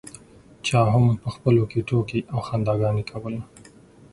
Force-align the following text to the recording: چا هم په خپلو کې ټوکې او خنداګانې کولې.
چا 0.67 0.81
هم 0.93 1.05
په 1.23 1.29
خپلو 1.35 1.63
کې 1.71 1.79
ټوکې 1.87 2.19
او 2.33 2.39
خنداګانې 2.47 3.03
کولې. 3.11 3.41